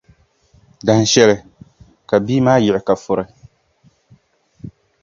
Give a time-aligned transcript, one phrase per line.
[0.85, 1.35] Dahinshɛli,
[2.09, 3.25] ka bia maa yiɣi ka furi.